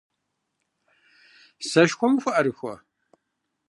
Сэшхуэм 1.69 2.13
ухуэӀэрыхуэ? 2.15 2.73